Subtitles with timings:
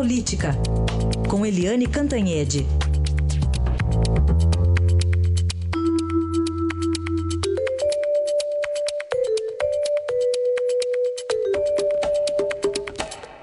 [0.00, 0.52] Política,
[1.28, 2.66] com Eliane Cantanhede.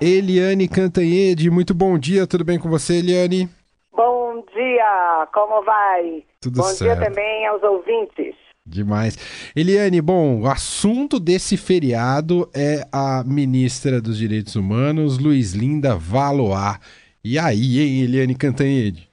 [0.01, 3.48] Eliane Cantanhede, muito bom dia, tudo bem com você, Eliane?
[3.96, 6.24] Bom dia, como vai?
[6.42, 6.98] Tudo bom certo.
[6.98, 8.46] dia também aos ouvintes.
[8.70, 9.15] Demais.
[9.55, 16.78] Eliane, bom, o assunto desse feriado é a ministra dos Direitos Humanos, Luiz Linda Valois.
[17.23, 19.09] E aí, hein, Eliane Cantanhede?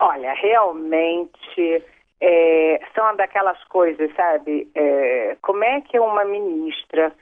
[0.00, 1.84] Olha, realmente
[2.20, 4.68] é, são daquelas coisas, sabe?
[4.74, 7.12] É, como é que uma ministra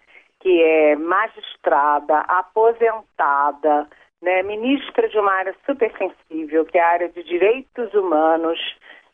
[0.41, 3.89] que é magistrada, aposentada,
[4.23, 8.59] né, ministra de uma área super sensível, que é a área de direitos humanos,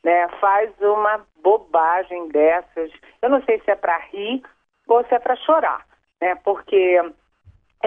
[0.04, 2.92] né, faz uma bobagem dessas.
[3.22, 4.42] Eu não sei se é para rir
[4.86, 5.84] ou se é para chorar,
[6.20, 7.00] né, porque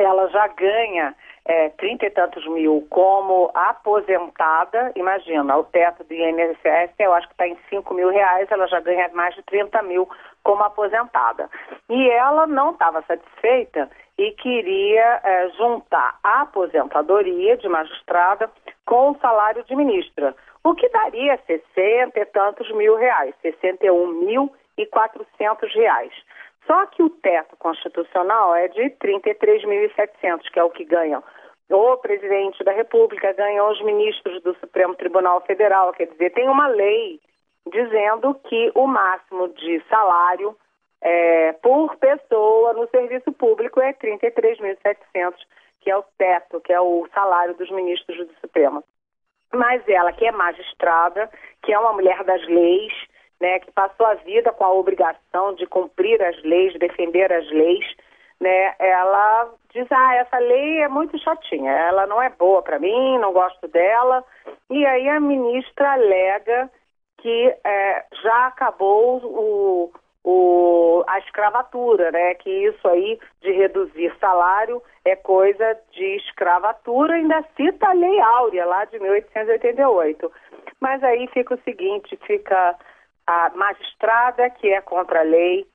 [0.02, 1.16] ela já ganha
[1.48, 7.34] é, trinta e tantos mil como aposentada, imagina, o teto do INSS eu acho que
[7.34, 10.08] está em 5 mil reais, ela já ganha mais de 30 mil
[10.44, 11.50] como aposentada.
[11.90, 18.50] E ela não estava satisfeita e queria é, juntar a aposentadoria de magistrada
[18.86, 24.54] com o salário de ministra, o que daria 60 e tantos mil reais, 61 mil
[24.78, 26.12] e 400 reais.
[26.68, 31.24] Só que o teto constitucional é de 33.700, que é o que ganham
[31.70, 35.92] o presidente da República, ganham os ministros do Supremo Tribunal Federal.
[35.92, 37.20] Quer dizer, tem uma lei
[37.70, 40.56] dizendo que o máximo de salário
[41.02, 45.36] é, por pessoa no serviço público é 33.700,
[45.82, 48.84] que é o teto, que é o salário dos ministros do Supremo.
[49.54, 51.30] Mas ela, que é magistrada,
[51.64, 52.94] que é uma mulher das leis,
[53.40, 57.86] né, que passou a vida com a obrigação de cumprir as leis, defender as leis,
[58.40, 63.18] né, ela diz, ah, essa lei é muito chatinha, ela não é boa para mim,
[63.20, 64.24] não gosto dela.
[64.70, 66.70] E aí a ministra alega
[67.18, 69.92] que é, já acabou o,
[70.24, 77.44] o, a escravatura, né, que isso aí de reduzir salário é coisa de escravatura, ainda
[77.56, 80.32] cita a Lei Áurea, lá de 1888.
[80.80, 82.76] Mas aí fica o seguinte, fica
[83.28, 85.68] a magistrada, que é contra a lei,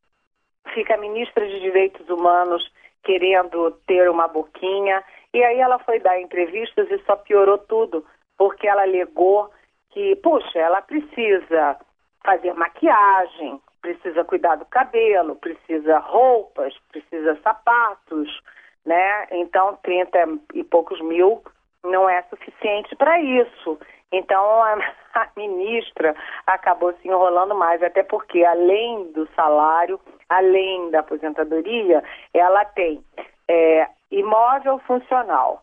[0.75, 2.69] fica a ministra de Direitos Humanos
[3.05, 5.05] querendo ter uma boquinha,
[5.35, 8.05] e aí ela foi dar entrevistas e só piorou tudo,
[8.39, 9.51] porque ela alegou
[9.91, 11.77] que, puxa, ela precisa
[12.25, 18.41] fazer maquiagem, precisa cuidar do cabelo, precisa roupas, precisa sapatos,
[18.87, 19.27] né?
[19.33, 20.19] Então, 30
[20.55, 21.43] e poucos mil
[21.85, 23.79] não é suficiente para isso.
[24.13, 24.75] Então, a,
[25.15, 26.15] a, ministra
[26.47, 33.03] acabou se enrolando mais, até porque, além do salário, além da aposentadoria, ela tem
[33.49, 35.63] é, imóvel funcional,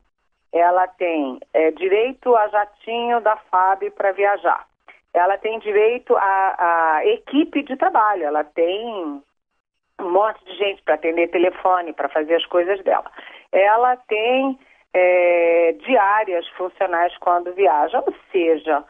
[0.51, 4.67] ela tem é, direito a jatinho da FAB para viajar,
[5.13, 9.23] ela tem direito a equipe de trabalho, ela tem
[9.99, 13.11] um monte de gente para atender telefone, para fazer as coisas dela.
[13.51, 14.57] Ela tem
[14.93, 18.83] é, diárias funcionais quando viaja, ou seja,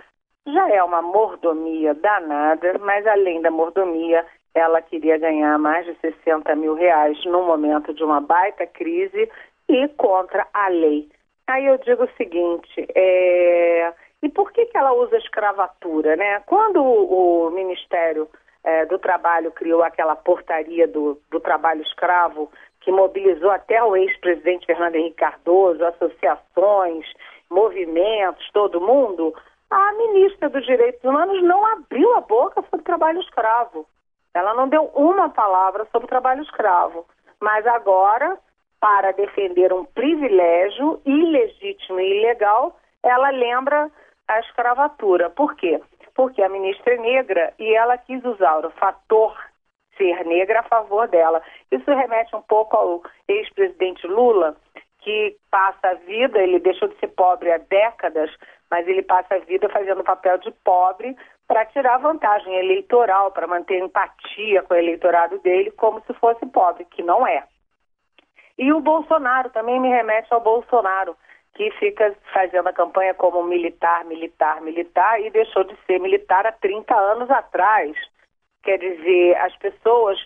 [0.48, 6.56] já é uma mordomia danada, mas além da mordomia, ela queria ganhar mais de 60
[6.56, 9.30] mil reais no momento de uma baita crise
[9.68, 11.10] e contra a lei.
[11.48, 13.94] Aí eu digo o seguinte, é...
[14.22, 16.42] e por que, que ela usa escravatura, né?
[16.46, 18.28] Quando o, o Ministério
[18.64, 24.66] é, do Trabalho criou aquela portaria do, do trabalho escravo, que mobilizou até o ex-presidente
[24.66, 27.06] Fernando Henrique Cardoso, associações,
[27.50, 29.34] movimentos, todo mundo,
[29.70, 33.86] a ministra dos Direitos Humanos não abriu a boca sobre trabalho escravo.
[34.34, 37.06] Ela não deu uma palavra sobre trabalho escravo.
[37.40, 38.38] Mas agora,
[38.80, 43.92] para defender um privilégio ilegítimo e ilegal, ela lembra
[44.28, 45.30] a escravatura.
[45.30, 45.82] Por quê?
[46.20, 49.34] Porque a ministra é negra e ela quis usar o fator
[49.96, 51.42] ser negra a favor dela.
[51.72, 54.58] Isso remete um pouco ao ex-presidente Lula,
[55.00, 58.30] que passa a vida, ele deixou de ser pobre há décadas,
[58.70, 61.16] mas ele passa a vida fazendo papel de pobre
[61.48, 66.84] para tirar vantagem eleitoral, para manter empatia com o eleitorado dele, como se fosse pobre,
[66.84, 67.46] que não é.
[68.58, 71.16] E o Bolsonaro também me remete ao Bolsonaro,
[71.60, 76.54] que fica fazendo a campanha como militar, militar, militar, e deixou de ser militar há
[76.54, 77.98] 30 anos atrás.
[78.64, 80.18] Quer dizer, as pessoas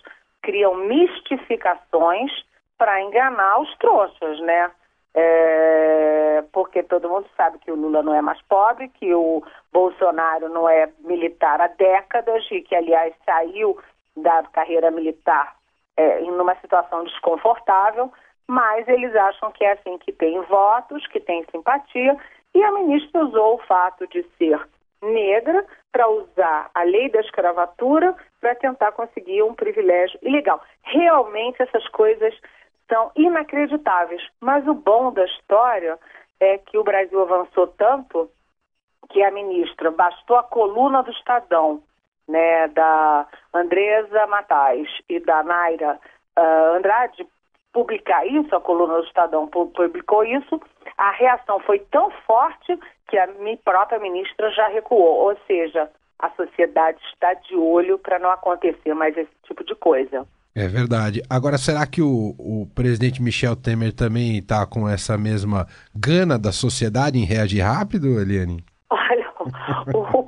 [0.42, 2.30] criam mistificações
[2.78, 4.70] para enganar os trouxas, né?
[5.12, 9.42] É, porque todo mundo sabe que o Lula não é mais pobre, que o
[9.72, 13.76] Bolsonaro não é militar há décadas e que, aliás, saiu
[14.16, 15.56] da carreira militar
[15.96, 18.12] é, em uma situação desconfortável,
[18.46, 22.16] mas eles acham que é assim que tem votos, que tem simpatia,
[22.54, 24.60] e a ministra usou o fato de ser
[25.02, 30.62] negra para usar a lei da escravatura para tentar conseguir um privilégio ilegal.
[30.82, 32.34] Realmente essas coisas
[32.88, 35.98] são inacreditáveis, mas o bom da história
[36.40, 38.30] é que o Brasil avançou tanto
[39.10, 41.82] que a ministra bastou a coluna do Estadão,
[42.26, 45.98] né, da Andresa Matais e da Naira
[46.38, 47.26] uh, Andrade
[47.74, 50.60] publicar isso, a coluna do Estadão publicou isso,
[50.96, 52.78] a reação foi tão forte
[53.08, 55.90] que a minha própria ministra já recuou, ou seja,
[56.20, 60.26] a sociedade está de olho para não acontecer mais esse tipo de coisa.
[60.56, 61.20] É verdade.
[61.28, 66.52] Agora, será que o, o presidente Michel Temer também está com essa mesma gana da
[66.52, 68.64] sociedade em reagir rápido, Eliane?
[68.88, 69.32] Olha,
[69.92, 70.23] o, o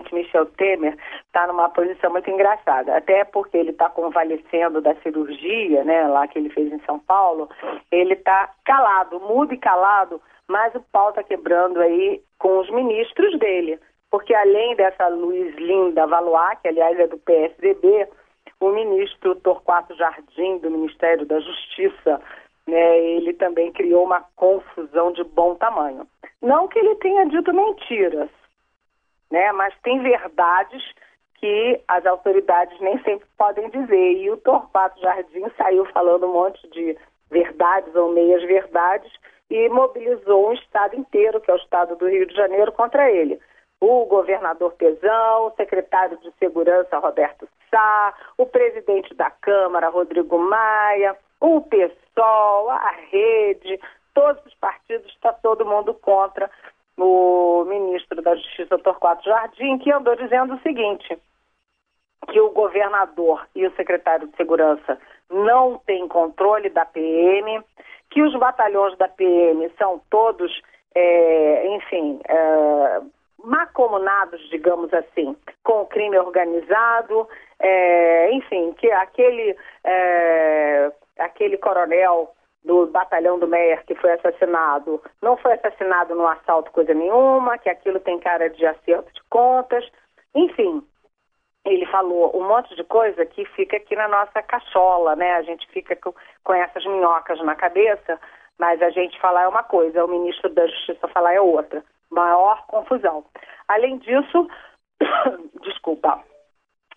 [0.00, 5.84] presidente Michel Temer está numa posição muito engraçada, até porque ele está convalescendo da cirurgia,
[5.84, 7.48] né, lá que ele fez em São Paulo,
[7.90, 13.38] ele está calado, mudo e calado, mas o pau está quebrando aí com os ministros
[13.38, 13.78] dele,
[14.10, 18.08] porque além dessa Luiz Linda Valois, que aliás é do PSDB,
[18.60, 22.20] o ministro Torquato Jardim, do Ministério da Justiça,
[22.66, 26.06] né, ele também criou uma confusão de bom tamanho.
[26.42, 28.28] Não que ele tenha dito mentiras,
[29.30, 30.82] né, mas tem verdades
[31.40, 34.12] que as autoridades nem sempre podem dizer.
[34.18, 36.96] E o Torquato Jardim saiu falando um monte de
[37.30, 39.10] verdades ou meias verdades
[39.48, 43.40] e mobilizou um estado inteiro, que é o estado do Rio de Janeiro, contra ele.
[43.80, 51.16] O governador Pezão, o secretário de Segurança Roberto Sá, o presidente da Câmara Rodrigo Maia,
[51.40, 53.80] o PSOL, a Rede,
[54.12, 56.50] todos os partidos, está todo mundo contra
[57.04, 61.18] o ministro da Justiça Torquato Jardim, que andou dizendo o seguinte:
[62.28, 64.98] que o governador e o secretário de Segurança
[65.30, 67.62] não têm controle da PM,
[68.10, 70.60] que os batalhões da PM são todos,
[70.94, 73.00] é, enfim, é,
[73.44, 82.32] macomunados, digamos assim, com o crime organizado, é, enfim, que aquele, é, aquele coronel
[82.64, 87.70] do batalhão do Meyer que foi assassinado não foi assassinado num assalto coisa nenhuma, que
[87.70, 89.84] aquilo tem cara de acerto de contas,
[90.34, 90.82] enfim,
[91.64, 95.34] ele falou um monte de coisa que fica aqui na nossa cachola, né?
[95.34, 98.18] A gente fica com, com essas minhocas na cabeça,
[98.58, 101.84] mas a gente falar é uma coisa, o ministro da Justiça falar é outra.
[102.10, 103.24] Maior confusão.
[103.68, 104.48] Além disso,
[105.62, 106.22] desculpa,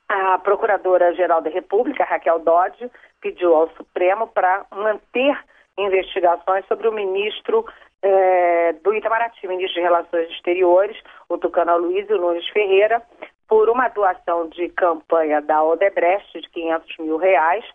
[0.08, 2.90] a Procuradora-Geral da República, Raquel Dodge,
[3.22, 5.38] pediu ao Supremo para manter
[5.78, 7.66] investigações sobre o ministro
[8.02, 10.98] eh, do Itamaraty, ministro de Relações Exteriores,
[11.30, 13.02] o Tucano Luiz e o Nunes Ferreira,
[13.48, 17.66] por uma doação de campanha da Odebrecht de 500 mil reais,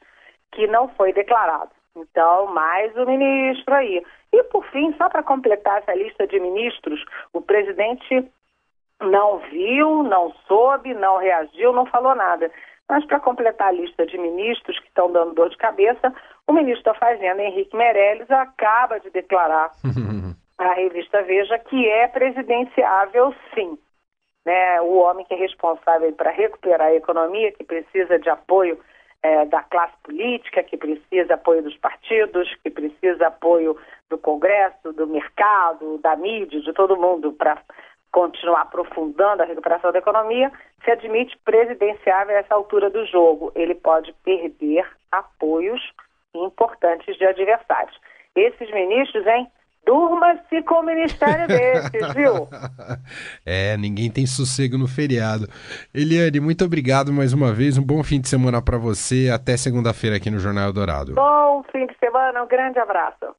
[0.53, 1.71] que não foi declarado.
[1.97, 4.05] Então, mais o ministro aí.
[4.33, 8.29] E, por fim, só para completar essa lista de ministros, o presidente
[9.00, 12.50] não viu, não soube, não reagiu, não falou nada.
[12.89, 16.15] Mas, para completar a lista de ministros que estão dando dor de cabeça,
[16.49, 19.71] o ministro da Fazenda, Henrique Meirelles, acaba de declarar
[20.59, 23.79] à revista Veja que é presidenciável, sim
[24.49, 28.79] né, o homem que é responsável para recuperar a economia, que precisa de apoio
[29.23, 33.77] é, da classe política, que precisa apoio dos partidos, que precisa apoio
[34.09, 37.59] do Congresso, do mercado, da mídia, de todo mundo para
[38.11, 40.50] continuar aprofundando a recuperação da economia,
[40.83, 43.52] se admite presidenciável a essa altura do jogo.
[43.55, 45.93] Ele pode perder apoios
[46.45, 47.99] importantes de adversários.
[48.35, 49.49] Esses ministros, hein,
[49.88, 52.47] Durma-se com o ministério desses, viu?
[53.47, 55.49] é, ninguém tem sossego no feriado.
[55.95, 57.78] Eliane, muito obrigado mais uma vez.
[57.78, 59.30] Um bom fim de semana para você.
[59.33, 61.14] Até segunda-feira aqui no Jornal Dourado.
[61.14, 63.35] Bom fim de semana, um grande abraço.